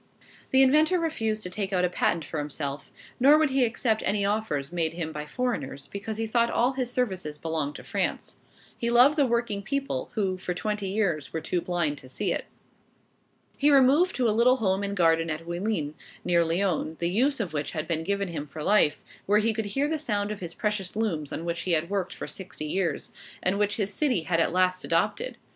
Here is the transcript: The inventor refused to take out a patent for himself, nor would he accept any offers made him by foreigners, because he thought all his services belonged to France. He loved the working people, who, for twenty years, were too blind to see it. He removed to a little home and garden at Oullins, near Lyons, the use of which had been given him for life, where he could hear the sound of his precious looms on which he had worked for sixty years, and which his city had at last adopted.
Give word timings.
The 0.49 0.63
inventor 0.63 0.99
refused 0.99 1.43
to 1.43 1.51
take 1.51 1.71
out 1.71 1.85
a 1.85 1.89
patent 1.89 2.25
for 2.25 2.39
himself, 2.39 2.91
nor 3.19 3.37
would 3.37 3.51
he 3.51 3.63
accept 3.63 4.01
any 4.03 4.25
offers 4.25 4.71
made 4.73 4.95
him 4.95 5.11
by 5.11 5.27
foreigners, 5.27 5.85
because 5.93 6.17
he 6.17 6.25
thought 6.25 6.49
all 6.49 6.71
his 6.71 6.89
services 6.91 7.37
belonged 7.37 7.75
to 7.75 7.83
France. 7.83 8.39
He 8.75 8.89
loved 8.89 9.15
the 9.15 9.27
working 9.27 9.61
people, 9.61 10.09
who, 10.15 10.39
for 10.39 10.55
twenty 10.55 10.87
years, 10.87 11.31
were 11.31 11.39
too 11.39 11.61
blind 11.61 11.99
to 11.99 12.09
see 12.09 12.33
it. 12.33 12.45
He 13.59 13.69
removed 13.69 14.15
to 14.15 14.27
a 14.27 14.31
little 14.33 14.55
home 14.57 14.81
and 14.81 14.97
garden 14.97 15.29
at 15.29 15.45
Oullins, 15.45 15.93
near 16.25 16.43
Lyons, 16.43 16.97
the 16.97 17.07
use 17.11 17.39
of 17.39 17.53
which 17.53 17.73
had 17.73 17.87
been 17.87 18.03
given 18.03 18.29
him 18.29 18.47
for 18.47 18.63
life, 18.63 18.99
where 19.27 19.37
he 19.37 19.53
could 19.53 19.65
hear 19.65 19.87
the 19.87 19.99
sound 19.99 20.31
of 20.31 20.39
his 20.39 20.55
precious 20.55 20.95
looms 20.95 21.31
on 21.31 21.45
which 21.45 21.61
he 21.61 21.73
had 21.73 21.91
worked 21.91 22.15
for 22.15 22.25
sixty 22.25 22.65
years, 22.65 23.13
and 23.43 23.59
which 23.59 23.75
his 23.77 23.93
city 23.93 24.21
had 24.21 24.39
at 24.39 24.51
last 24.51 24.83
adopted. 24.83 25.37